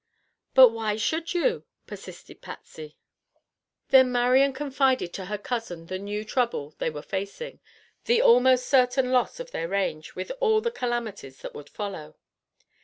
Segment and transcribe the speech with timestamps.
[0.55, 2.97] "But why should you?" persisted Patsy.
[3.89, 7.59] Then Marian confided to her cousin the new trouble they were facing,
[8.05, 12.15] the almost certain loss of their range, with all the calamities that would follow.